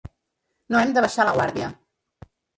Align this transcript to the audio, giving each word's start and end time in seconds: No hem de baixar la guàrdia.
No 0.75 0.79
hem 0.79 0.95
de 0.95 1.03
baixar 1.07 1.27
la 1.29 1.37
guàrdia. 1.37 1.71